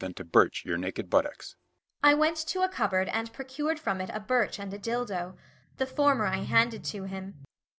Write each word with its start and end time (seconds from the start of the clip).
I 0.03 0.15
went 2.15 2.37
to 2.37 2.61
a 2.63 2.67
cupboard 2.69 3.07
and 3.09 3.31
procured 3.31 3.79
from 3.79 4.01
it 4.01 4.09
a 4.11 4.19
birch 4.19 4.57
and 4.57 4.73
a 4.73 4.79
dildo 4.79 5.37
the 5.77 5.85
former 5.85 6.25
I 6.25 6.37
handed 6.37 6.83
to 6.85 7.03
him. 7.03 7.35